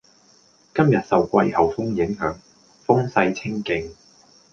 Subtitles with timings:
[0.73, 2.35] 今日受季候風影響，
[2.87, 3.91] 風勢清勁